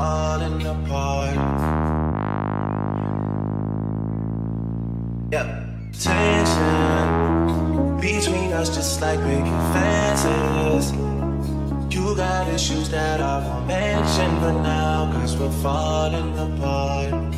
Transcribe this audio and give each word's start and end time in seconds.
falling 0.00 0.60
apart. 0.74 1.36
Yeah, 5.34 5.46
tension 6.08 7.06
between 8.00 8.50
us 8.60 8.68
just 8.74 9.00
like 9.02 9.20
breaking 9.20 9.60
fences. 9.74 10.84
You 11.94 12.16
got 12.16 12.48
issues 12.48 12.88
that 12.90 13.20
I 13.20 13.34
won't 13.46 13.66
mention 13.66 14.30
for 14.40 14.52
now, 14.70 15.12
cause 15.12 15.36
we're 15.36 15.56
falling 15.64 16.32
apart. 16.46 17.30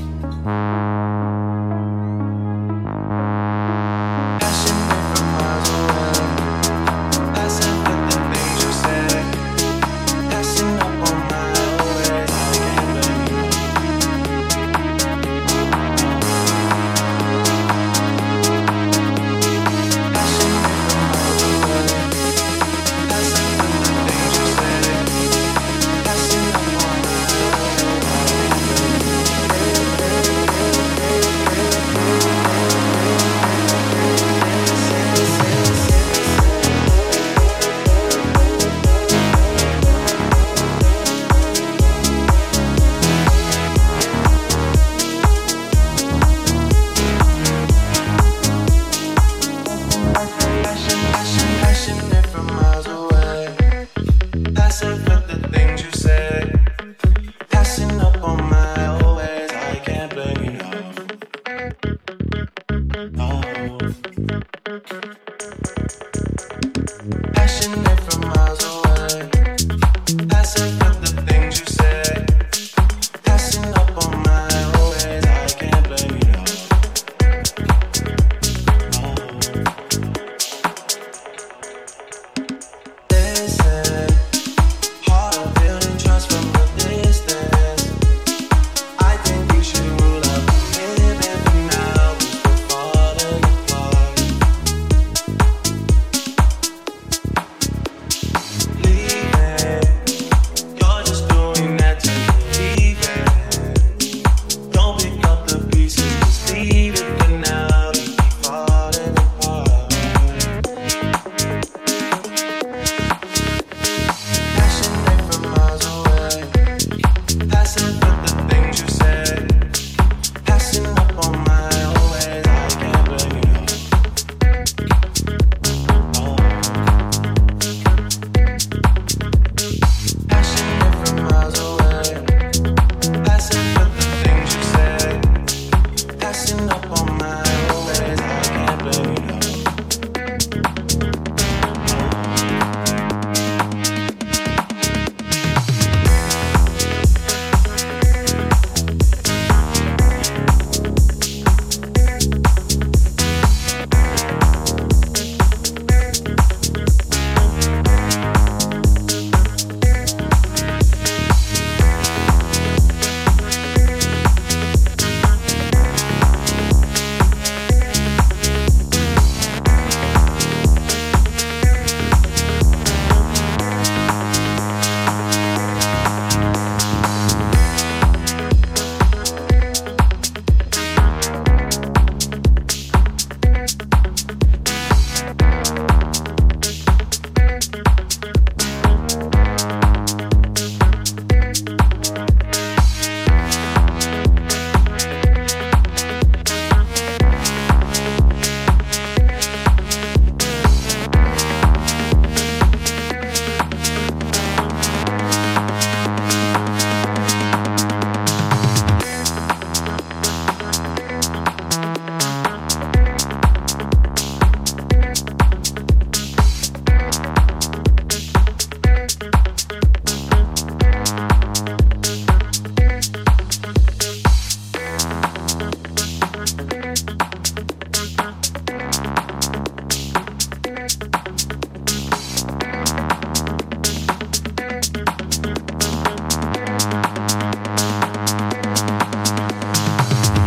Passion 58.23 58.52